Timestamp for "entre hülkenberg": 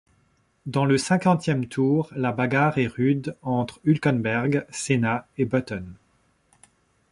3.43-4.65